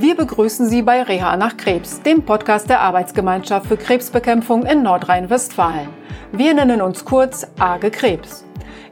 [0.00, 5.88] Wir begrüßen Sie bei Reha nach Krebs, dem Podcast der Arbeitsgemeinschaft für Krebsbekämpfung in Nordrhein-Westfalen.
[6.30, 8.44] Wir nennen uns kurz AGE Krebs.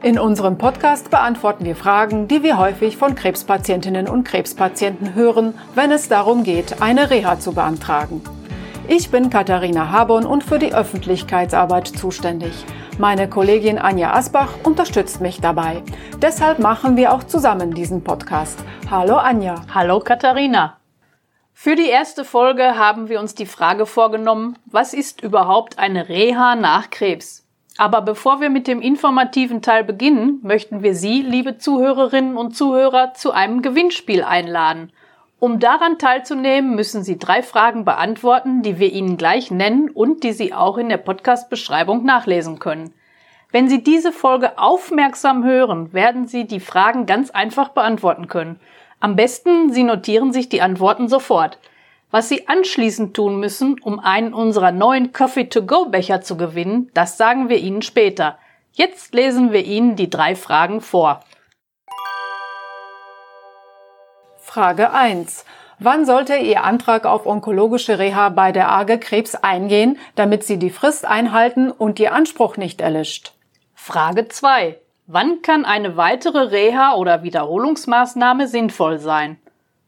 [0.03, 5.93] In unserem Podcast beantworten wir Fragen, die wir häufig von Krebspatientinnen und Krebspatienten hören, wenn
[5.93, 8.21] es darum geht, eine Reha zu beantragen.
[8.89, 12.65] Ich bin Katharina Haborn und für die Öffentlichkeitsarbeit zuständig.
[12.97, 15.83] Meine Kollegin Anja Asbach unterstützt mich dabei.
[16.21, 18.59] Deshalb machen wir auch zusammen diesen Podcast.
[18.91, 19.55] Hallo Anja.
[19.73, 20.77] Hallo Katharina.
[21.59, 26.55] Für die erste Folge haben wir uns die Frage vorgenommen, was ist überhaupt eine Reha
[26.55, 27.47] nach Krebs?
[27.77, 33.15] Aber bevor wir mit dem informativen Teil beginnen, möchten wir Sie, liebe Zuhörerinnen und Zuhörer,
[33.15, 34.91] zu einem Gewinnspiel einladen.
[35.39, 40.33] Um daran teilzunehmen, müssen Sie drei Fragen beantworten, die wir Ihnen gleich nennen und die
[40.33, 42.93] Sie auch in der Podcast-Beschreibung nachlesen können.
[43.51, 48.59] Wenn Sie diese Folge aufmerksam hören, werden Sie die Fragen ganz einfach beantworten können.
[48.99, 51.59] Am besten, Sie notieren sich die Antworten sofort.
[52.09, 57.57] Was Sie anschließend tun müssen, um einen unserer neuen Coffee-to-Go-Becher zu gewinnen, das sagen wir
[57.57, 58.39] Ihnen später.
[58.71, 61.23] Jetzt lesen wir Ihnen die drei Fragen vor.
[64.39, 65.45] Frage 1.
[65.79, 70.71] Wann sollte Ihr Antrag auf onkologische Reha bei der AGE Krebs eingehen, damit Sie die
[70.71, 73.33] Frist einhalten und Ihr Anspruch nicht erlischt?
[73.75, 74.79] Frage 2.
[75.09, 79.37] Wann kann eine weitere Reha oder Wiederholungsmaßnahme sinnvoll sein?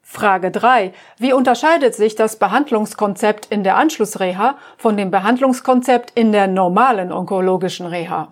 [0.02, 0.94] Frage 3.
[1.18, 7.86] Wie unterscheidet sich das Behandlungskonzept in der Anschlussreha von dem Behandlungskonzept in der normalen onkologischen
[7.86, 8.32] Reha?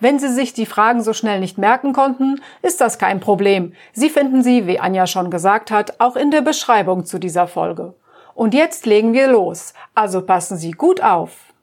[0.00, 3.72] Wenn Sie sich die Fragen so schnell nicht merken konnten, ist das kein Problem.
[3.92, 7.94] Sie finden sie, wie Anja schon gesagt hat, auch in der Beschreibung zu dieser Folge.
[8.34, 9.74] Und jetzt legen wir los.
[9.94, 11.53] Also passen Sie gut auf.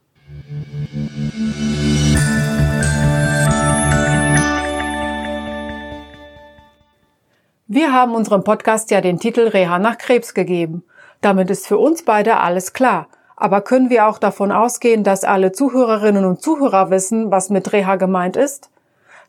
[7.74, 10.84] Wir haben unserem Podcast ja den Titel Reha nach Krebs gegeben.
[11.22, 13.08] Damit ist für uns beide alles klar.
[13.38, 17.96] Aber können wir auch davon ausgehen, dass alle Zuhörerinnen und Zuhörer wissen, was mit Reha
[17.96, 18.70] gemeint ist?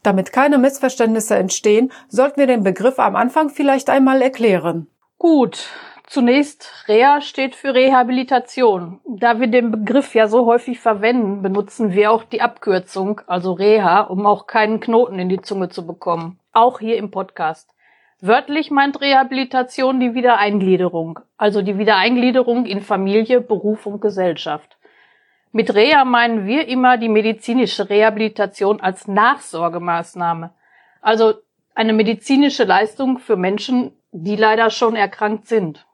[0.03, 4.89] Damit keine Missverständnisse entstehen, sollten wir den Begriff am Anfang vielleicht einmal erklären.
[5.19, 5.69] Gut.
[6.09, 8.99] Zunächst, Reha steht für Rehabilitation.
[9.07, 14.01] Da wir den Begriff ja so häufig verwenden, benutzen wir auch die Abkürzung, also Reha,
[14.01, 16.41] um auch keinen Knoten in die Zunge zu bekommen.
[16.53, 17.69] Auch hier im Podcast.
[18.25, 24.79] Wörtlich meint Rehabilitation die Wiedereingliederung, also die Wiedereingliederung in Familie, Beruf und Gesellschaft.
[25.51, 30.51] Mit Reha meinen wir immer die medizinische Rehabilitation als Nachsorgemaßnahme,
[31.01, 31.35] also
[31.75, 35.85] eine medizinische Leistung für Menschen, die leider schon erkrankt sind.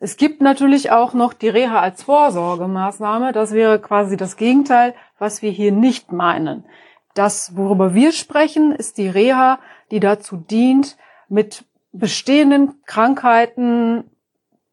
[0.00, 3.30] Es gibt natürlich auch noch die Reha als Vorsorgemaßnahme.
[3.30, 6.64] Das wäre quasi das Gegenteil, was wir hier nicht meinen.
[7.14, 9.60] Das, worüber wir sprechen, ist die Reha,
[9.92, 10.96] die dazu dient,
[11.30, 14.04] mit bestehenden Krankheiten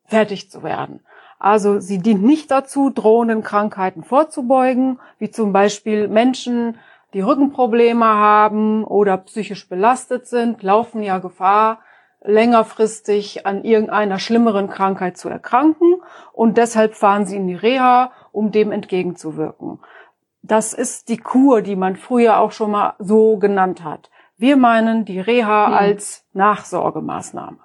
[0.06, 1.01] fertig zu werden.
[1.40, 6.78] Also sie dient nicht dazu, drohenden Krankheiten vorzubeugen, wie zum Beispiel Menschen,
[7.13, 11.79] die Rückenprobleme haben oder psychisch belastet sind, laufen ja Gefahr,
[12.22, 16.01] längerfristig an irgendeiner schlimmeren Krankheit zu erkranken
[16.34, 19.79] und deshalb fahren sie in die Reha, um dem entgegenzuwirken.
[20.41, 24.09] Das ist die Kur, die man früher auch schon mal so genannt hat.
[24.38, 25.74] Wir meinen die Reha hm.
[25.74, 27.58] als Nachsorgemaßnahme.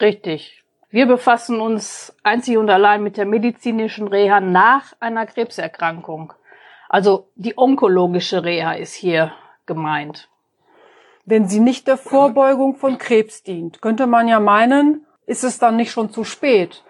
[0.00, 0.64] Richtig.
[0.90, 6.32] Wir befassen uns einzig und allein mit der medizinischen Reha nach einer Krebserkrankung.
[6.88, 9.32] Also die onkologische Reha ist hier
[9.66, 10.28] gemeint.
[11.24, 15.76] Wenn sie nicht der Vorbeugung von Krebs dient, könnte man ja meinen, ist es dann
[15.76, 16.82] nicht schon zu spät?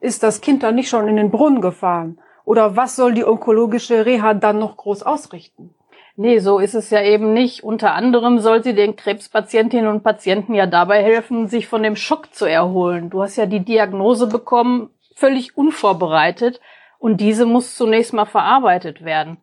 [0.00, 2.18] Ist das Kind dann nicht schon in den Brunnen gefahren?
[2.44, 5.74] Oder was soll die onkologische Reha dann noch groß ausrichten?
[6.16, 7.64] Nee, so ist es ja eben nicht.
[7.64, 12.34] Unter anderem soll sie den Krebspatientinnen und Patienten ja dabei helfen, sich von dem Schock
[12.34, 13.08] zu erholen.
[13.08, 16.60] Du hast ja die Diagnose bekommen, völlig unvorbereitet,
[16.98, 19.38] und diese muss zunächst mal verarbeitet werden.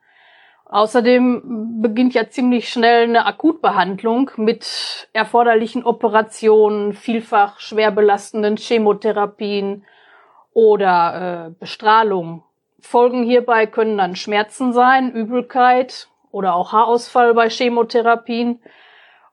[0.65, 9.83] Außerdem beginnt ja ziemlich schnell eine Akutbehandlung mit erforderlichen Operationen, vielfach schwer belastenden Chemotherapien
[10.53, 12.43] oder äh, Bestrahlung.
[12.79, 18.59] Folgen hierbei können dann Schmerzen sein, Übelkeit, oder auch Haarausfall bei Chemotherapien.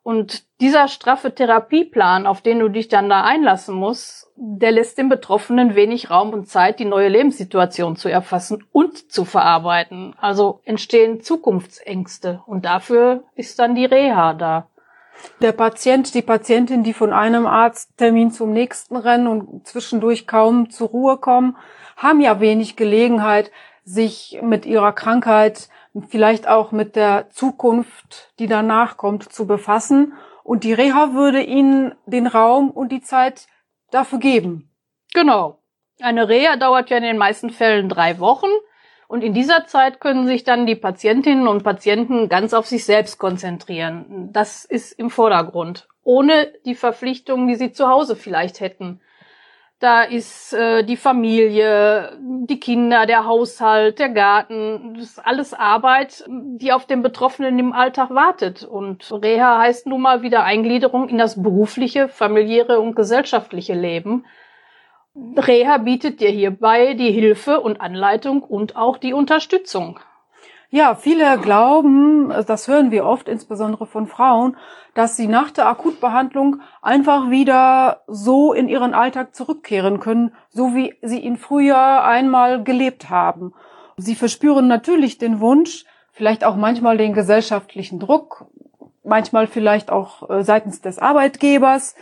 [0.03, 5.09] Und dieser straffe Therapieplan, auf den du dich dann da einlassen musst, der lässt den
[5.09, 10.15] Betroffenen wenig Raum und Zeit, die neue Lebenssituation zu erfassen und zu verarbeiten.
[10.21, 14.69] Also entstehen Zukunftsängste und dafür ist dann die Reha da.
[15.41, 20.89] Der Patient, die Patientin, die von einem Arzttermin zum nächsten rennen und zwischendurch kaum zur
[20.89, 21.57] Ruhe kommen,
[21.97, 23.51] haben ja wenig Gelegenheit,
[23.85, 25.69] sich mit ihrer Krankheit
[26.09, 31.95] vielleicht auch mit der Zukunft, die danach kommt, zu befassen und die Reha würde ihnen
[32.07, 33.47] den Raum und die Zeit
[33.91, 34.71] dafür geben.
[35.15, 35.59] Genau.
[36.01, 38.51] Eine Reha dauert ja in den meisten Fällen drei Wochen
[39.09, 43.19] und in dieser Zeit können sich dann die Patientinnen und Patienten ganz auf sich selbst
[43.19, 44.31] konzentrieren.
[44.33, 49.01] Das ist im Vordergrund, ohne die Verpflichtungen, die sie zu Hause vielleicht hätten.
[49.79, 56.25] Da ist äh, die Familie, die Kinder, der Haushalt, der Garten, das ist alles Arbeit,
[56.29, 58.65] die auf den Betroffenen im Alltag wartet.
[58.65, 64.25] Und Reha heißt nun mal wieder Eingliederung in das berufliche, familiäre und gesellschaftliche Leben.
[65.15, 70.01] Reha bietet dir hierbei die Hilfe und Anleitung und auch die Unterstützung.
[70.71, 74.57] Ja, viele glauben, das hören wir oft, insbesondere von Frauen,
[74.95, 80.95] dass sie nach der Akutbehandlung einfach wieder so in ihren Alltag zurückkehren können, so wie
[81.03, 83.55] sie ihn früher einmal gelebt haben.
[83.97, 88.47] Sie verspüren natürlich den Wunsch, vielleicht auch manchmal den gesellschaftlichen Druck,
[89.05, 91.95] manchmal vielleicht auch äh, seitens des Arbeitgebers,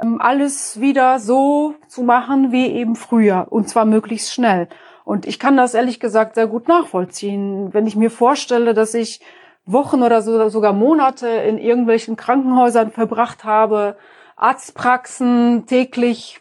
[0.00, 4.68] ähm, alles wieder so zu machen wie eben früher und zwar möglichst schnell.
[5.10, 7.74] Und ich kann das ehrlich gesagt sehr gut nachvollziehen.
[7.74, 9.20] Wenn ich mir vorstelle, dass ich
[9.66, 13.96] Wochen oder sogar Monate in irgendwelchen Krankenhäusern verbracht habe,
[14.36, 16.40] Arztpraxen täglich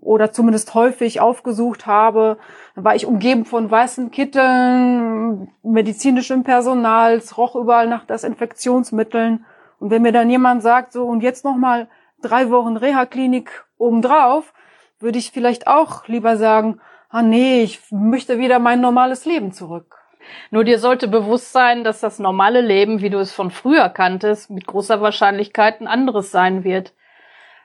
[0.00, 2.38] oder zumindest häufig aufgesucht habe,
[2.74, 9.44] dann war ich umgeben von weißen Kitteln, medizinischem Personal, es roch überall nach Desinfektionsmitteln.
[9.78, 11.86] Und wenn mir dann jemand sagt, so und jetzt nochmal
[12.22, 14.54] drei Wochen Reha-Klinik obendrauf,
[15.00, 16.80] würde ich vielleicht auch lieber sagen,
[17.16, 19.96] ah nee, ich möchte wieder mein normales Leben zurück.
[20.50, 24.50] Nur dir sollte bewusst sein, dass das normale Leben, wie du es von früher kanntest,
[24.50, 26.92] mit großer Wahrscheinlichkeit ein anderes sein wird.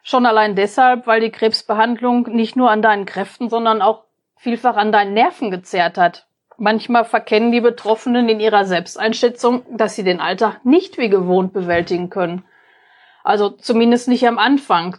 [0.03, 4.06] Schon allein deshalb, weil die Krebsbehandlung nicht nur an deinen Kräften, sondern auch
[4.38, 6.27] vielfach an deinen Nerven gezerrt hat.
[6.57, 12.09] Manchmal verkennen die Betroffenen in ihrer Selbsteinschätzung, dass sie den Alltag nicht wie gewohnt bewältigen
[12.09, 12.45] können.
[13.21, 14.95] Also zumindest nicht am Anfang.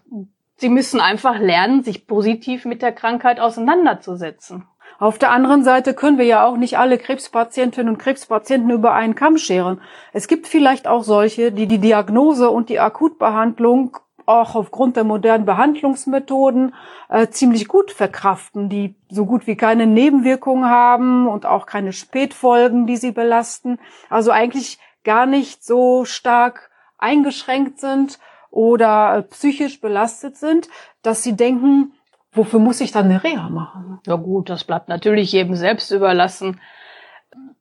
[0.63, 4.65] Sie müssen einfach lernen, sich positiv mit der Krankheit auseinanderzusetzen.
[5.01, 9.17] Auf der anderen Seite können wir ja auch nicht alle Krebspatientinnen und Krebspatienten über einen
[9.17, 9.81] Kamm scheren.
[10.13, 15.47] Es gibt vielleicht auch solche, die die Diagnose und die Akutbehandlung auch aufgrund der modernen
[15.47, 16.77] Behandlungsmethoden
[17.09, 22.87] äh, ziemlich gut verkraften, die so gut wie keine Nebenwirkungen haben und auch keine Spätfolgen,
[22.87, 23.81] die sie belasten.
[24.11, 28.21] Also eigentlich gar nicht so stark eingeschränkt sind
[28.53, 30.69] oder psychisch belastet sind,
[31.03, 31.93] dass sie denken,
[32.33, 33.99] wofür muss ich dann eine Reha machen?
[34.07, 36.61] Ja gut, das bleibt natürlich jedem selbst überlassen.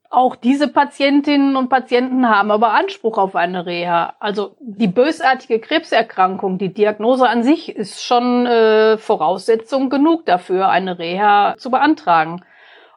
[0.10, 4.16] Auch diese Patientinnen und Patienten haben aber Anspruch auf eine Reha.
[4.20, 11.00] Also die bösartige Krebserkrankung, die Diagnose an sich ist schon äh, Voraussetzung genug dafür, eine
[11.00, 12.44] Reha zu beantragen.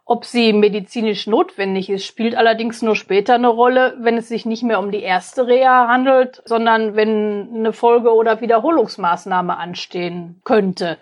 [0.06, 4.62] Ob sie medizinisch notwendig ist, spielt allerdings nur später eine Rolle, wenn es sich nicht
[4.62, 10.98] mehr um die erste Reha handelt, sondern wenn eine Folge- oder Wiederholungsmaßnahme anstehen könnte.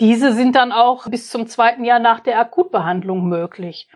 [0.00, 3.88] Diese sind dann auch bis zum zweiten Jahr nach der Akutbehandlung möglich.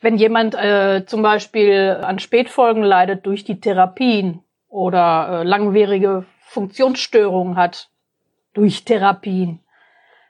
[0.00, 7.56] Wenn jemand äh, zum Beispiel an Spätfolgen leidet durch die Therapien oder äh, langwierige Funktionsstörungen
[7.56, 7.88] hat
[8.52, 9.60] durch Therapien,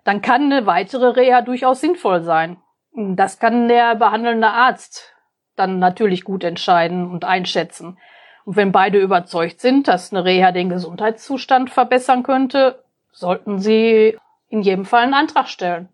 [0.04, 2.56] dann kann eine weitere Reha durchaus sinnvoll sein.
[2.94, 5.14] Das kann der behandelnde Arzt
[5.56, 7.98] dann natürlich gut entscheiden und einschätzen.
[8.44, 14.16] Und wenn beide überzeugt sind, dass eine Reha den Gesundheitszustand verbessern könnte, sollten sie
[14.48, 15.88] in jedem Fall einen Antrag stellen.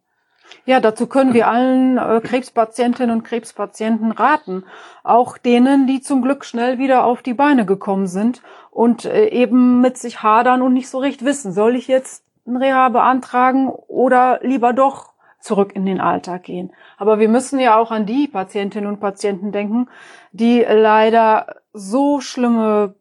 [0.67, 4.65] Ja, dazu können wir allen äh, Krebspatientinnen und Krebspatienten raten.
[5.05, 9.81] Auch denen, die zum Glück schnell wieder auf die Beine gekommen sind und äh, eben
[9.81, 14.41] mit sich hadern und nicht so recht wissen, soll ich jetzt ein Reha beantragen oder
[14.43, 15.10] lieber doch
[15.41, 16.73] zurück in den Alltag gehen.
[16.99, 19.89] Aber wir müssen ja auch an die Patientinnen und Patienten denken,
[20.33, 22.95] die leider so schlimme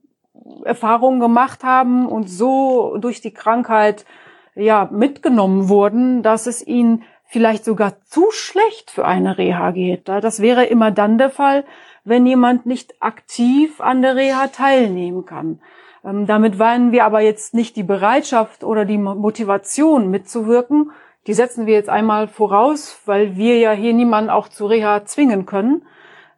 [0.63, 4.05] Erfahrungen gemacht haben und so durch die Krankheit
[4.55, 10.07] ja mitgenommen wurden, dass es ihnen vielleicht sogar zu schlecht für eine Reha geht.
[10.07, 11.63] Das wäre immer dann der Fall,
[12.03, 15.59] wenn jemand nicht aktiv an der Reha teilnehmen kann.
[16.03, 20.91] Ähm, damit weinen wir aber jetzt nicht die Bereitschaft oder die Motivation mitzuwirken,
[21.27, 25.45] die setzen wir jetzt einmal voraus, weil wir ja hier niemanden auch zu Reha zwingen
[25.45, 25.85] können.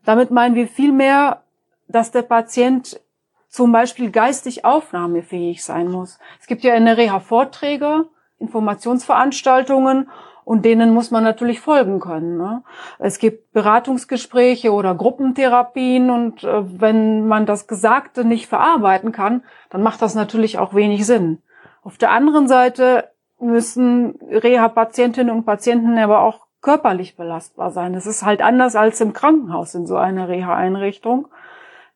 [0.03, 1.43] Damit meinen wir vielmehr,
[1.87, 2.99] dass der Patient
[3.47, 6.19] zum Beispiel geistig aufnahmefähig sein muss.
[6.39, 8.05] Es gibt ja in der Reha Vorträge,
[8.39, 10.09] Informationsveranstaltungen
[10.43, 12.37] und denen muss man natürlich folgen können.
[12.37, 12.63] Ne?
[12.97, 19.83] Es gibt Beratungsgespräche oder Gruppentherapien und äh, wenn man das Gesagte nicht verarbeiten kann, dann
[19.83, 21.41] macht das natürlich auch wenig Sinn.
[21.83, 23.10] Auf der anderen Seite
[23.41, 27.93] müssen Reha-Patientinnen und Patienten aber auch körperlich belastbar sein.
[27.93, 31.27] Das ist halt anders als im Krankenhaus in so einer Reha-Einrichtung.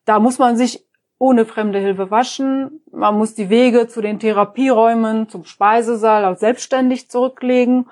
[0.06, 0.86] Da muss man sich
[1.18, 2.82] ohne fremde Hilfe waschen.
[2.92, 7.88] Man muss die Wege zu den Therapieräumen, zum Speisesaal auch selbstständig zurücklegen.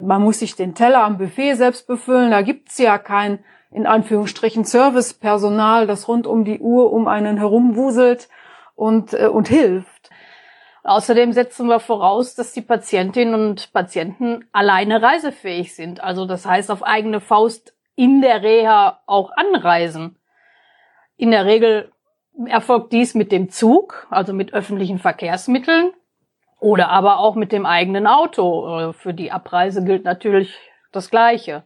[0.00, 2.30] Man muss sich den Teller am Buffet selbst befüllen.
[2.30, 8.28] Da gibt's ja kein, in Anführungsstrichen, Servicepersonal, das rund um die Uhr um einen herumwuselt
[8.74, 10.10] und, äh, und hilft.
[10.84, 16.02] Außerdem setzen wir voraus, dass die Patientinnen und Patienten alleine reisefähig sind.
[16.02, 20.16] Also das heißt auf eigene Faust in der Reha auch anreisen.
[21.16, 21.92] In der Regel
[22.46, 25.92] erfolgt dies mit dem Zug, also mit öffentlichen Verkehrsmitteln
[26.58, 28.92] oder aber auch mit dem eigenen Auto.
[28.92, 30.58] Für die Abreise gilt natürlich
[30.90, 31.64] das Gleiche.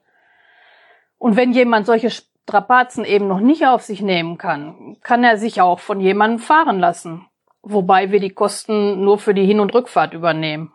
[1.17, 5.63] Und wenn jemand solche Strapazen eben noch nicht auf sich nehmen kann, kann er sich
[5.63, 7.27] auch von jemandem fahren lassen.
[7.69, 10.73] Wobei wir die Kosten nur für die Hin- und Rückfahrt übernehmen.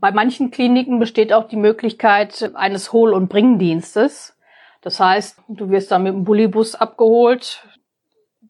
[0.00, 4.38] Bei manchen Kliniken besteht auch die Möglichkeit eines Hohl- und Bringdienstes.
[4.80, 7.68] Das heißt, du wirst dann mit dem Bullibus abgeholt,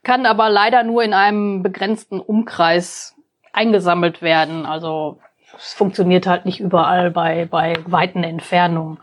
[0.05, 3.17] kann aber leider nur in einem begrenzten Umkreis
[3.53, 4.67] eingesammelt werden.
[4.67, 5.19] Also
[5.57, 9.01] es funktioniert halt nicht überall bei, bei weiten Entfernungen.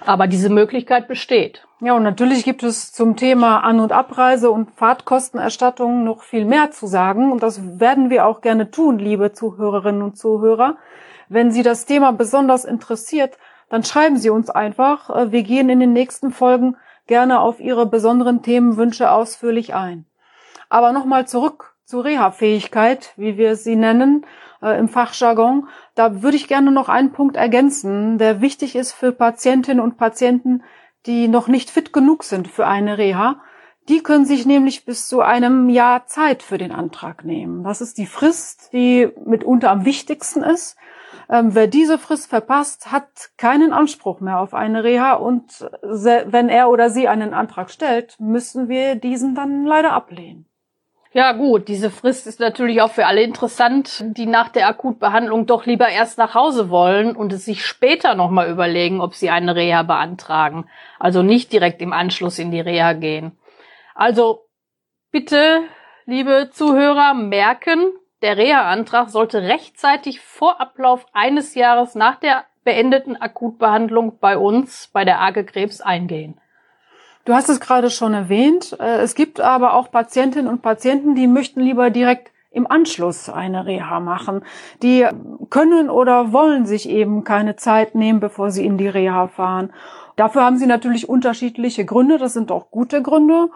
[0.00, 1.66] Aber diese Möglichkeit besteht.
[1.80, 6.70] Ja, und natürlich gibt es zum Thema An- und Abreise und Fahrtkostenerstattung noch viel mehr
[6.70, 7.32] zu sagen.
[7.32, 10.76] Und das werden wir auch gerne tun, liebe Zuhörerinnen und Zuhörer.
[11.28, 15.30] Wenn Sie das Thema besonders interessiert, dann schreiben Sie uns einfach.
[15.30, 20.06] Wir gehen in den nächsten Folgen gerne auf Ihre besonderen Themenwünsche ausführlich ein.
[20.68, 24.26] Aber nochmal zurück zur Reha-Fähigkeit, wie wir sie nennen
[24.62, 25.68] äh, im Fachjargon.
[25.94, 30.62] Da würde ich gerne noch einen Punkt ergänzen, der wichtig ist für Patientinnen und Patienten,
[31.06, 33.40] die noch nicht fit genug sind für eine Reha.
[33.88, 37.64] Die können sich nämlich bis zu einem Jahr Zeit für den Antrag nehmen.
[37.64, 40.78] Das ist die Frist, die mitunter am wichtigsten ist.
[41.28, 46.70] Ähm, wer diese Frist verpasst, hat keinen Anspruch mehr auf eine Reha und wenn er
[46.70, 50.46] oder sie einen Antrag stellt, müssen wir diesen dann leider ablehnen.
[51.16, 55.64] Ja gut, diese Frist ist natürlich auch für alle interessant, die nach der Akutbehandlung doch
[55.64, 59.84] lieber erst nach Hause wollen und es sich später nochmal überlegen, ob sie eine Reha
[59.84, 60.68] beantragen.
[60.98, 63.38] Also nicht direkt im Anschluss in die Reha gehen.
[63.94, 64.48] Also
[65.12, 65.62] bitte,
[66.04, 67.92] liebe Zuhörer, merken,
[68.22, 75.04] der Reha-Antrag sollte rechtzeitig vor Ablauf eines Jahres nach der beendeten Akutbehandlung bei uns, bei
[75.04, 76.40] der AG Krebs, eingehen.
[77.24, 78.76] Du hast es gerade schon erwähnt.
[78.78, 83.66] Äh, es gibt aber auch Patientinnen und Patienten, die möchten lieber direkt im Anschluss eine
[83.66, 84.42] Reha machen.
[84.82, 85.06] Die
[85.50, 89.72] können oder wollen sich eben keine Zeit nehmen, bevor sie in die Reha fahren.
[90.16, 92.18] Dafür haben sie natürlich unterschiedliche Gründe.
[92.18, 93.48] Das sind auch gute Gründe.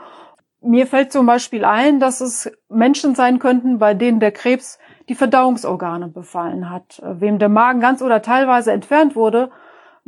[0.60, 5.14] Mir fällt zum Beispiel ein, dass es Menschen sein könnten, bei denen der Krebs die
[5.14, 7.00] Verdauungsorgane befallen hat.
[7.04, 9.52] Wem der Magen ganz oder teilweise entfernt wurde,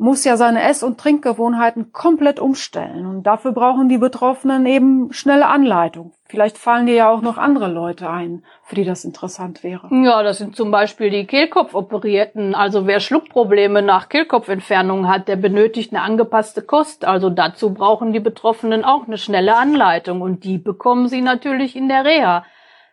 [0.00, 3.07] muss ja seine Ess- und Trinkgewohnheiten komplett umstellen.
[3.07, 6.14] Und dafür brauchen die Betroffenen eben schnelle Anleitung.
[6.25, 9.88] Vielleicht fallen dir ja auch noch andere Leute ein, für die das interessant wäre.
[9.90, 12.54] Ja, das sind zum Beispiel die Kehlkopfoperierten.
[12.54, 17.04] Also wer Schluckprobleme nach Kehlkopfentfernung hat, der benötigt eine angepasste Kost.
[17.04, 20.23] Also dazu brauchen die Betroffenen auch eine schnelle Anleitung.
[20.23, 22.45] Und die bekommen sie natürlich in der Reha.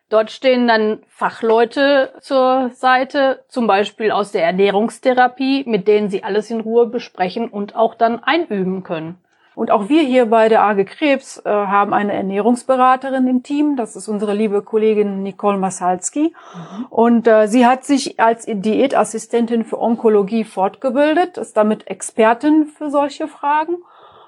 [0.09, 6.49] Dort stehen dann Fachleute zur Seite, zum Beispiel aus der Ernährungstherapie, mit denen sie alles
[6.49, 9.17] in Ruhe besprechen und auch dann einüben können.
[9.53, 13.75] Und auch wir hier bei der AG Krebs äh, haben eine Ernährungsberaterin im Team.
[13.75, 16.35] Das ist unsere liebe Kollegin Nicole Masalski.
[16.53, 16.85] Mhm.
[16.91, 23.27] Und äh, sie hat sich als Diätassistentin für Onkologie fortgebildet, ist damit Expertin für solche
[23.27, 23.77] Fragen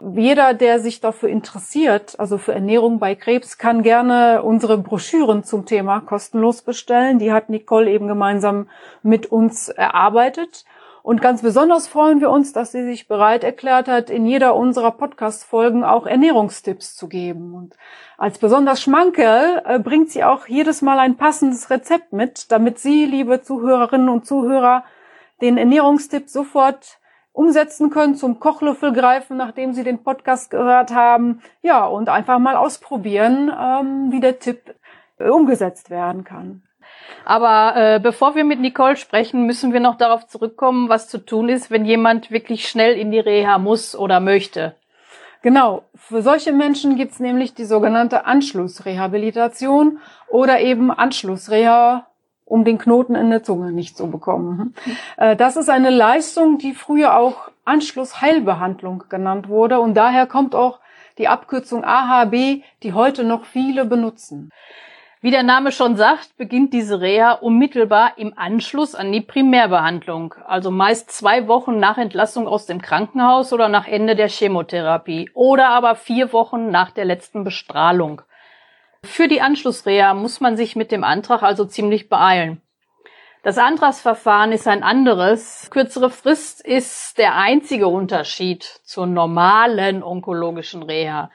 [0.02, 5.66] jeder, der sich dafür interessiert, also für Ernährung bei Krebs, kann gerne unsere Broschüren zum
[5.66, 7.20] Thema kostenlos bestellen.
[7.20, 8.70] Die hat Nicole eben gemeinsam
[9.04, 10.66] mit uns erarbeitet.
[11.02, 14.92] Und ganz besonders freuen wir uns, dass sie sich bereit erklärt hat, in jeder unserer
[14.92, 17.54] Podcast-Folgen auch Ernährungstipps zu geben.
[17.54, 17.76] Und
[18.18, 23.06] als besonders Schmankerl äh, bringt sie auch jedes Mal ein passendes Rezept mit, damit Sie,
[23.06, 24.84] liebe Zuhörerinnen und Zuhörer,
[25.42, 26.99] den Ernährungstipp sofort
[27.40, 31.42] umsetzen können, zum Kochlöffel greifen, nachdem Sie den Podcast gehört haben.
[31.62, 34.76] Ja, und einfach mal ausprobieren, ähm, wie der Tipp
[35.20, 36.64] äh, umgesetzt werden kann.
[37.24, 41.48] Aber äh, bevor wir mit Nicole sprechen, müssen wir noch darauf zurückkommen, was zu tun
[41.48, 44.76] ist, wenn jemand wirklich schnell in die Reha muss oder möchte.
[45.42, 52.09] Genau, für solche Menschen gibt's nämlich die sogenannte Anschlussrehabilitation oder eben Anschlussreha
[52.50, 54.74] um den Knoten in der Zunge nicht zu bekommen.
[55.18, 60.80] Äh, das ist eine Leistung, die früher auch Anschlussheilbehandlung genannt wurde und daher kommt auch
[61.18, 64.52] die Abkürzung AHB, die heute noch viele benutzen.
[65.22, 70.72] Wie der Name schon sagt, beginnt diese Reha unmittelbar im Anschluss an die Primärbehandlung, also
[70.72, 75.96] meist zwei Wochen nach Entlassung aus dem Krankenhaus oder nach Ende der Chemotherapie oder aber
[75.96, 78.22] vier Wochen nach der letzten Bestrahlung.
[79.04, 82.62] Für die Anschlussreha muss man sich mit dem Antrag also ziemlich beeilen.
[83.44, 85.70] Das Antragsverfahren ist ein anderes.
[85.72, 91.32] Kürzere Frist ist der einzige Unterschied zur normalen onkologischen Reha.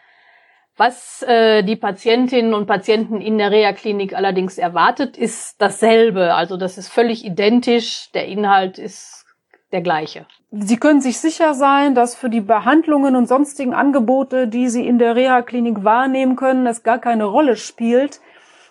[0.77, 6.35] Was äh, die Patientinnen und Patienten in der Reha-Klinik allerdings erwartet, ist dasselbe.
[6.35, 8.11] Also das ist völlig identisch.
[8.13, 9.25] Der Inhalt ist
[9.73, 10.27] der gleiche.
[10.51, 14.99] Sie können sich sicher sein, dass für die Behandlungen und sonstigen Angebote, die Sie in
[14.99, 18.21] der Reha-Klinik wahrnehmen können, es gar keine Rolle spielt,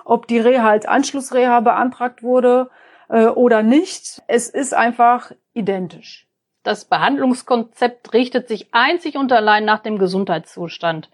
[0.06, 2.70] ob die Reha als Anschlussreha beantragt wurde
[3.10, 4.22] äh, oder nicht.
[4.28, 6.28] Es ist einfach identisch.
[6.64, 11.10] Das Behandlungskonzept richtet sich einzig und allein nach dem Gesundheitszustand.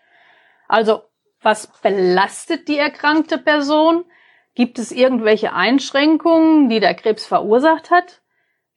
[0.67, 1.01] Also,
[1.41, 4.05] was belastet die erkrankte Person?
[4.53, 8.21] Gibt es irgendwelche Einschränkungen, die der Krebs verursacht hat?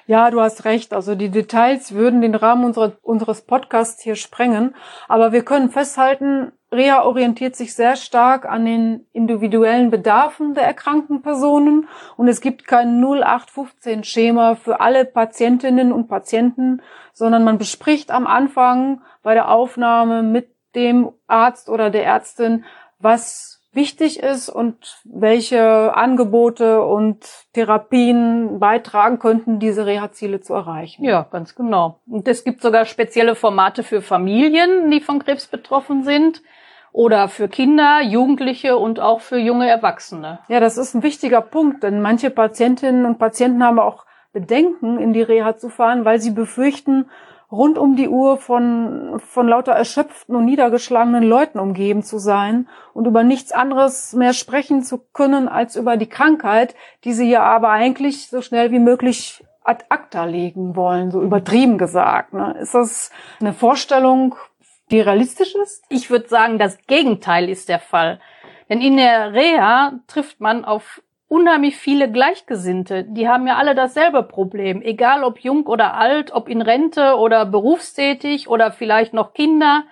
[0.08, 0.94] Ja, du hast recht.
[0.94, 4.74] Also die Details würden den Rahmen unserer, unseres Podcasts hier sprengen.
[5.10, 11.22] Aber wir können festhalten, Reha orientiert sich sehr stark an den individuellen Bedarfen der erkrankten
[11.22, 16.82] Personen und es gibt kein 0815-Schema für alle Patientinnen und Patienten,
[17.14, 22.66] sondern man bespricht am Anfang bei der Aufnahme mit dem Arzt oder der Ärztin,
[23.00, 27.20] was wichtig ist und welche Angebote und
[27.54, 31.04] Therapien beitragen könnten, diese Reha-Ziele zu erreichen.
[31.04, 32.00] Ja, ganz genau.
[32.08, 36.42] Und es gibt sogar spezielle Formate für Familien, die von Krebs betroffen sind
[36.92, 40.40] oder für Kinder, Jugendliche und auch für junge Erwachsene.
[40.48, 45.14] Ja, das ist ein wichtiger Punkt, denn manche Patientinnen und Patienten haben auch Bedenken, in
[45.14, 47.10] die Reha zu fahren, weil sie befürchten,
[47.52, 53.06] rund um die Uhr von, von lauter erschöpften und niedergeschlagenen Leuten umgeben zu sein und
[53.06, 57.70] über nichts anderes mehr sprechen zu können als über die Krankheit, die sie ja aber
[57.70, 62.34] eigentlich so schnell wie möglich ad acta legen wollen, so übertrieben gesagt.
[62.34, 62.58] Ne?
[62.60, 64.36] Ist das eine Vorstellung,
[64.92, 65.84] die realistisch ist?
[65.90, 68.20] Ich würde sagen, das Gegenteil ist der Fall.
[68.70, 73.04] Denn in der Reha trifft man auf unheimlich viele Gleichgesinnte.
[73.04, 74.82] Die haben ja alle dasselbe Problem.
[74.82, 79.84] Egal ob jung oder alt, ob in Rente oder berufstätig oder vielleicht noch Kinder.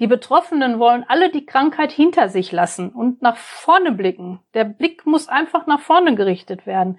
[0.00, 4.40] Die Betroffenen wollen alle die Krankheit hinter sich lassen und nach vorne blicken.
[4.52, 6.98] Der Blick muss einfach nach vorne gerichtet werden.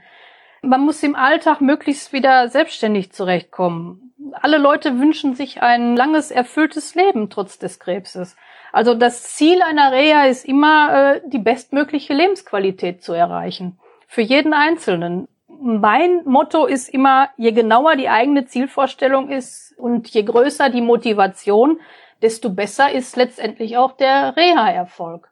[0.66, 4.14] Man muss im Alltag möglichst wieder selbstständig zurechtkommen.
[4.42, 8.36] Alle Leute wünschen sich ein langes, erfülltes Leben trotz des Krebses.
[8.74, 13.80] Also das Ziel einer Reha ist immer, äh, die bestmögliche Lebensqualität zu erreichen.
[14.08, 15.28] Für jeden Einzelnen.
[15.48, 21.80] Mein Motto ist immer, je genauer die eigene Zielvorstellung ist und je größer die Motivation,
[22.22, 25.30] desto besser ist letztendlich auch der Reha-Erfolg.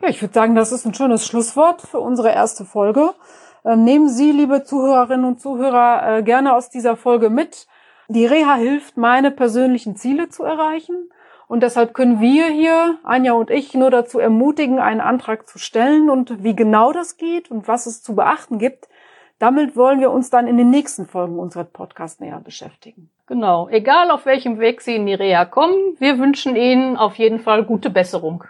[0.00, 3.14] Ja, ich würde sagen, das ist ein schönes Schlusswort für unsere erste Folge.
[3.64, 7.66] Ähm, nehmen Sie, liebe Zuhörerinnen und Zuhörer, äh, gerne aus dieser Folge mit.
[8.08, 11.10] Die Reha hilft, meine persönlichen Ziele zu erreichen.
[11.46, 16.10] Und deshalb können wir hier, Anja und ich, nur dazu ermutigen, einen Antrag zu stellen
[16.10, 18.88] und wie genau das geht und was es zu beachten gibt.
[19.38, 23.10] Damit wollen wir uns dann in den nächsten Folgen unseres Podcasts näher beschäftigen.
[23.26, 23.68] Genau.
[23.68, 27.64] Egal auf welchem Weg Sie in die Reha kommen, wir wünschen Ihnen auf jeden Fall
[27.64, 28.44] gute Besserung.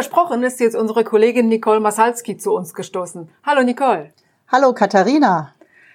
[0.00, 3.28] Versprochen ist jetzt unsere Kollegin Nicole Masalski zu uns gestoßen.
[3.44, 4.14] Hallo Nicole.
[4.48, 5.52] Hallo Katharina.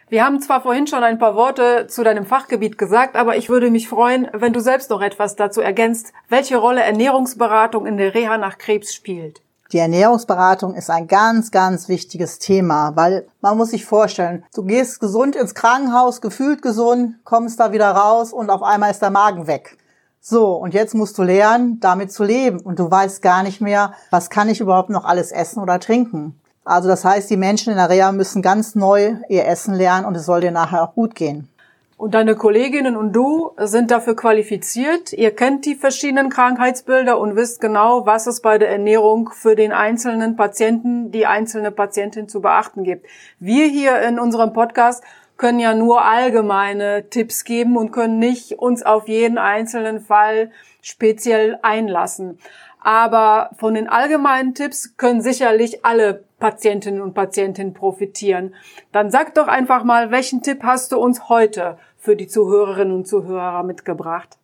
[0.10, 3.72] Wir haben zwar vorhin schon ein paar Worte zu deinem Fachgebiet gesagt, aber ich würde
[3.72, 8.38] mich freuen, wenn du selbst noch etwas dazu ergänzt, welche Rolle Ernährungsberatung in der Reha
[8.38, 9.42] nach Krebs spielt.
[9.72, 15.00] Die Ernährungsberatung ist ein ganz, ganz wichtiges Thema, weil man muss sich vorstellen, du gehst
[15.00, 19.48] gesund ins Krankenhaus, gefühlt gesund, kommst da wieder raus und auf einmal ist der Magen
[19.48, 19.80] weg.
[20.28, 23.94] So, und jetzt musst du lernen, damit zu leben und du weißt gar nicht mehr,
[24.10, 26.34] was kann ich überhaupt noch alles essen oder trinken.
[26.64, 30.18] Also das heißt, die Menschen in der Reha müssen ganz neu ihr Essen lernen und
[30.18, 31.48] es soll dir nachher auch gut gehen.
[31.96, 35.14] Und deine Kolleginnen und du sind dafür qualifiziert.
[35.14, 39.72] Ihr kennt die verschiedenen Krankheitsbilder und wisst genau, was es bei der Ernährung für den
[39.72, 43.06] einzelnen Patienten, die einzelne Patientin zu beachten gibt.
[43.38, 45.04] Wir hier in unserem Podcast
[45.38, 51.60] können ja nur allgemeine Tipps geben und können nicht uns auf jeden einzelnen Fall speziell
[51.62, 52.40] einlassen.
[52.80, 58.54] Aber von den allgemeinen Tipps können sicherlich alle Patientinnen und Patienten profitieren.
[58.92, 63.08] Dann sag doch einfach mal, welchen Tipp hast du uns heute für die Zuhörerinnen und
[63.08, 64.38] Zuhörer mitgebracht?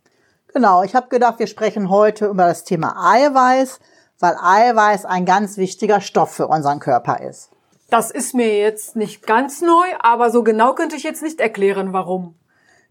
[0.54, 3.80] Genau, ich habe gedacht, wir sprechen heute über das Thema Eiweiß,
[4.20, 7.51] weil Eiweiß ein ganz wichtiger Stoff für unseren Körper ist.
[7.92, 11.92] Das ist mir jetzt nicht ganz neu, aber so genau könnte ich jetzt nicht erklären,
[11.92, 12.36] warum.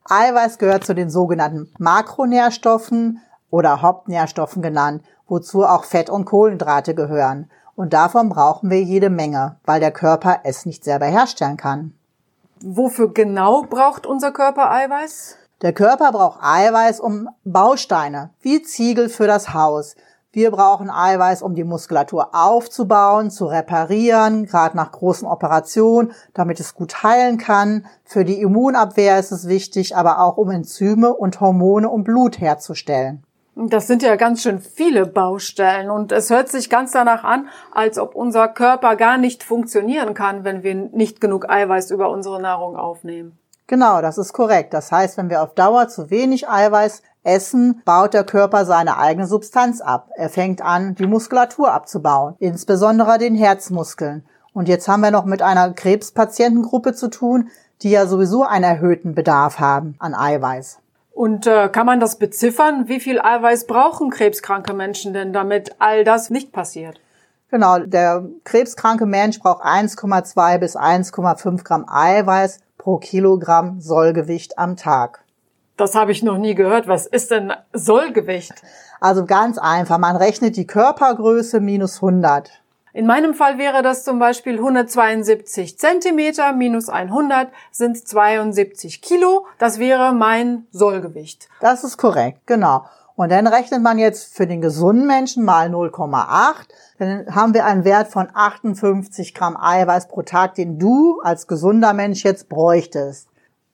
[0.05, 7.51] Eiweiß gehört zu den sogenannten Makronährstoffen oder Hauptnährstoffen genannt, wozu auch Fett und Kohlenhydrate gehören.
[7.77, 11.95] Und davon brauchen wir jede Menge, weil der Körper es nicht selber herstellen kann.
[12.63, 15.39] Wofür genau braucht unser Körper Eiweiß?
[15.63, 19.95] Der Körper braucht Eiweiß um Bausteine, wie Ziegel für das Haus.
[20.33, 26.77] Wir brauchen Eiweiß, um die Muskulatur aufzubauen, zu reparieren, gerade nach großen Operationen, damit es
[26.77, 27.87] gut heilen kann.
[28.05, 33.25] Für die Immunabwehr ist es wichtig, aber auch um Enzyme und Hormone und Blut herzustellen.
[33.57, 37.99] Das sind ja ganz schön viele Baustellen und es hört sich ganz danach an, als
[37.99, 42.77] ob unser Körper gar nicht funktionieren kann, wenn wir nicht genug Eiweiß über unsere Nahrung
[42.77, 43.37] aufnehmen.
[43.67, 44.75] Genau, das ist korrekt.
[44.75, 49.27] Das heißt, wenn wir auf Dauer zu wenig Eiweiß essen, baut der Körper seine eigene
[49.27, 50.09] Substanz ab.
[50.17, 54.25] Er fängt an, die Muskulatur abzubauen, insbesondere den Herzmuskeln.
[54.53, 57.51] Und jetzt haben wir noch mit einer Krebspatientengruppe zu tun,
[57.83, 60.79] die ja sowieso einen erhöhten Bedarf haben an Eiweiß.
[61.13, 62.89] Und äh, kann man das beziffern?
[62.89, 67.01] Wie viel Eiweiß brauchen krebskranke Menschen denn, damit all das nicht passiert?
[67.51, 75.20] Genau, der krebskranke Mensch braucht 1,2 bis 1,5 Gramm Eiweiß pro Kilogramm Sollgewicht am Tag.
[75.81, 76.89] Das habe ich noch nie gehört.
[76.89, 78.53] Was ist denn Sollgewicht?
[79.01, 82.51] Also ganz einfach, man rechnet die Körpergröße minus 100.
[82.93, 89.47] In meinem Fall wäre das zum Beispiel 172 Zentimeter minus 100 sind 72 Kilo.
[89.59, 91.49] Das wäre mein Sollgewicht.
[91.63, 92.85] Das ist korrekt, genau.
[93.17, 96.55] Und dann rechnet man jetzt für den gesunden Menschen mal 0,8.
[96.99, 101.95] Dann haben wir einen Wert von 58 Gramm Eiweiß pro Tag, den du als gesunder
[101.95, 103.30] Mensch jetzt bräuchtest.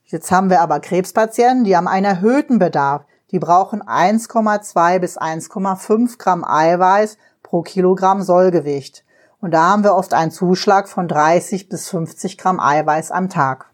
[0.09, 3.03] Jetzt haben wir aber Krebspatienten, die haben einen erhöhten Bedarf.
[3.31, 9.03] Die brauchen 1,2 bis 1,5 Gramm Eiweiß pro Kilogramm Sollgewicht.
[9.41, 13.65] Und da haben wir oft einen Zuschlag von 30 bis 50 Gramm Eiweiß am Tag.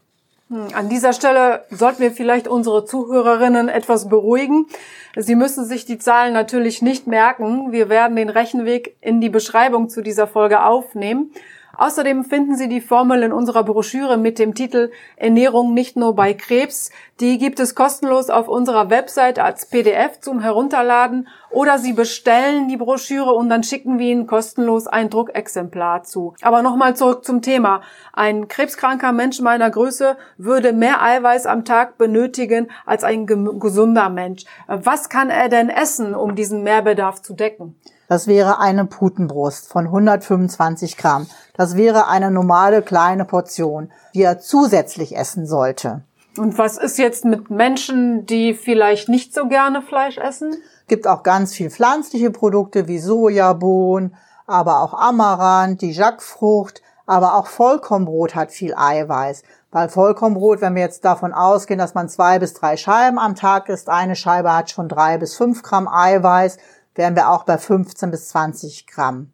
[0.48, 4.66] Hm, an dieser Stelle sollten wir vielleicht unsere Zuhörerinnen etwas beruhigen.
[5.16, 7.70] Sie müssen sich die Zahlen natürlich nicht merken.
[7.70, 11.30] Wir werden den Rechenweg in die Beschreibung zu dieser Folge aufnehmen.
[11.76, 16.34] Außerdem finden Sie die Formel in unserer Broschüre mit dem Titel Ernährung nicht nur bei
[16.34, 16.90] Krebs.
[17.20, 22.76] Die gibt es kostenlos auf unserer Website als PDF zum Herunterladen oder Sie bestellen die
[22.76, 26.34] Broschüre und dann schicken wir Ihnen kostenlos ein Druckexemplar zu.
[26.42, 27.82] Aber nochmal zurück zum Thema.
[28.12, 34.44] Ein krebskranker Mensch meiner Größe würde mehr Eiweiß am Tag benötigen als ein gesunder Mensch.
[34.66, 37.76] Was kann er denn essen, um diesen Mehrbedarf zu decken?
[38.08, 41.26] Das wäre eine Putenbrust von 125 Gramm.
[41.54, 46.02] Das wäre eine normale kleine Portion, die er zusätzlich essen sollte.
[46.36, 50.56] Und was ist jetzt mit Menschen, die vielleicht nicht so gerne Fleisch essen?
[50.88, 57.46] Gibt auch ganz viel pflanzliche Produkte wie Sojabohnen, aber auch Amaranth, die Jackfrucht, aber auch
[57.46, 59.42] Vollkornbrot hat viel Eiweiß.
[59.70, 63.68] Weil Vollkornbrot, wenn wir jetzt davon ausgehen, dass man zwei bis drei Scheiben am Tag
[63.68, 66.58] isst, eine Scheibe hat schon drei bis fünf Gramm Eiweiß,
[66.94, 69.32] wären wir auch bei 15 bis 20 Gramm.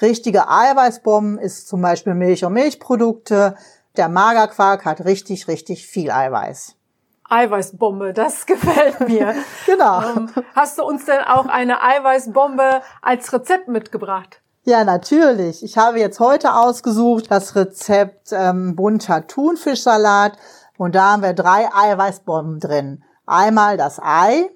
[0.00, 3.56] Richtige Eiweißbomben ist zum Beispiel Milch und Milchprodukte.
[3.96, 6.76] Der Magerquark hat richtig, richtig viel Eiweiß.
[7.28, 9.34] Eiweißbombe, das gefällt mir.
[9.66, 10.02] genau.
[10.02, 14.40] Ähm, hast du uns denn auch eine Eiweißbombe als Rezept mitgebracht?
[14.64, 15.62] Ja, natürlich.
[15.62, 20.36] Ich habe jetzt heute ausgesucht das Rezept ähm, bunter Thunfischsalat
[20.76, 23.02] und da haben wir drei Eiweißbomben drin.
[23.26, 24.50] Einmal das Ei,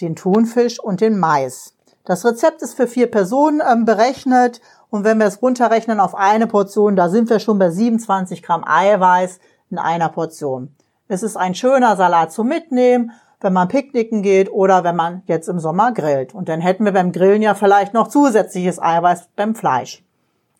[0.00, 1.75] den Thunfisch und den Mais.
[2.06, 6.46] Das Rezept ist für vier Personen ähm, berechnet und wenn wir es runterrechnen auf eine
[6.46, 9.40] Portion, da sind wir schon bei 27 Gramm Eiweiß
[9.70, 10.72] in einer Portion.
[11.08, 13.10] Es ist ein schöner Salat zum Mitnehmen.
[13.40, 16.34] wenn man picknicken geht oder wenn man jetzt im Sommer grillt.
[16.34, 20.05] Und dann hätten wir beim Grillen ja vielleicht noch zusätzliches Eiweiß beim Fleisch.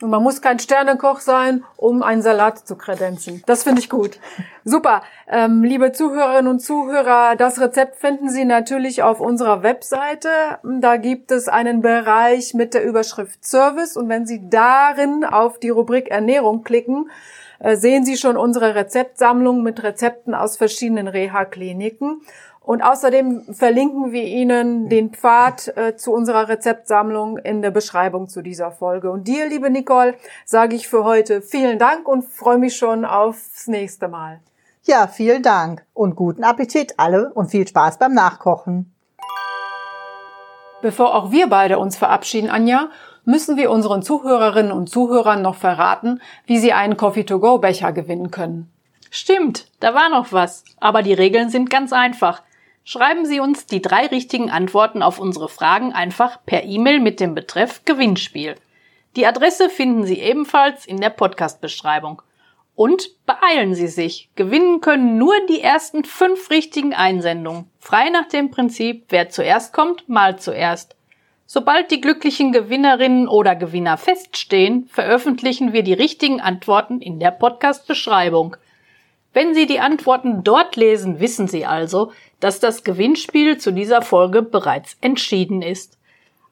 [0.03, 3.43] Und man muss kein Sternekoch sein, um einen Salat zu kredenzen.
[3.47, 4.19] Das finde ich gut.
[4.63, 5.03] Super.
[5.27, 10.29] Ähm, liebe Zuhörerinnen und Zuhörer, das Rezept finden Sie natürlich auf unserer Webseite.
[10.63, 13.97] Da gibt es einen Bereich mit der Überschrift Service.
[13.97, 17.11] Und wenn Sie darin auf die Rubrik Ernährung klicken,
[17.59, 22.21] äh, sehen Sie schon unsere Rezeptsammlung mit Rezepten aus verschiedenen Reha-Kliniken.
[22.67, 28.43] Und außerdem verlinken wir Ihnen den Pfad äh, zu unserer Rezeptsammlung in der Beschreibung zu
[28.43, 29.13] dieser Folge.
[29.13, 33.69] Und dir, liebe Nicole, sage ich für heute vielen Dank und freue mich schon aufs
[33.69, 34.41] nächste Mal.
[34.83, 38.93] Ja, vielen Dank und guten Appetit alle und viel Spaß beim Nachkochen.
[40.83, 42.89] Bevor auch wir beide uns verabschieden, Anja,
[43.25, 48.73] müssen wir unseren Zuhörerinnen und Zuhörern noch verraten, wie sie einen Coffee-to-go-Becher gewinnen können.
[49.13, 50.65] Stimmt, da war noch was.
[50.81, 52.43] Aber die Regeln sind ganz einfach.
[52.89, 57.35] Schreiben Sie uns die drei richtigen Antworten auf unsere Fragen einfach per E-Mail mit dem
[57.35, 58.55] Betreff Gewinnspiel.
[59.17, 62.23] Die Adresse finden Sie ebenfalls in der Podcast-Beschreibung.
[62.77, 64.31] Und beeilen Sie sich.
[64.37, 67.69] Gewinnen können nur die ersten fünf richtigen Einsendungen.
[67.81, 70.95] Frei nach dem Prinzip, wer zuerst kommt, mal zuerst.
[71.45, 78.57] Sobald die glücklichen Gewinnerinnen oder Gewinner feststehen, veröffentlichen wir die richtigen Antworten in der Podcast-Beschreibung.
[79.37, 84.43] Wenn Sie die Antworten dort lesen, wissen Sie also, dass das Gewinnspiel zu dieser Folge
[84.43, 85.99] bereits entschieden ist.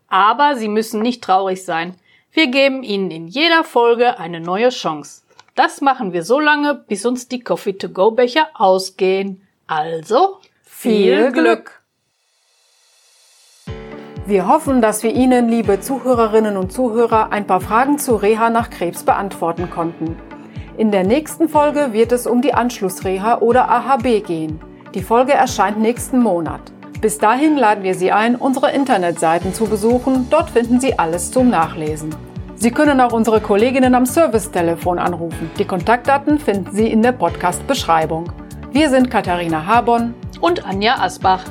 [0.09, 1.95] Aber Sie müssen nicht traurig sein.
[2.33, 5.23] Wir geben Ihnen in jeder Folge eine neue Chance.
[5.55, 9.47] Das machen wir so lange, bis uns die Coffee-to-go-Becher ausgehen.
[9.67, 11.83] Also, viel Glück!
[14.27, 18.71] Wir hoffen, dass wir Ihnen, liebe Zuhörerinnen und Zuhörer, ein paar Fragen zu Reha nach
[18.71, 20.17] Krebs beantworten konnten.
[20.79, 24.61] In der nächsten Folge wird es um die Anschlussreha oder AHB gehen.
[24.95, 26.61] Die Folge erscheint nächsten Monat.
[27.01, 30.29] Bis dahin laden wir Sie ein, unsere Internetseiten zu besuchen.
[30.31, 32.15] Dort finden Sie alles zum Nachlesen.
[32.55, 35.51] Sie können auch unsere Kolleginnen am Servicetelefon anrufen.
[35.59, 38.31] Die Kontaktdaten finden Sie in der Podcast-Beschreibung.
[38.71, 41.43] Wir sind Katharina Habon und Anja Asbach.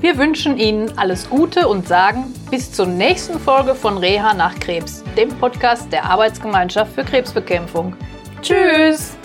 [0.00, 5.04] Wir wünschen Ihnen alles Gute und sagen bis zur nächsten Folge von Reha nach Krebs,
[5.14, 7.94] dem Podcast der Arbeitsgemeinschaft für Krebsbekämpfung.
[8.40, 9.17] Tschüss!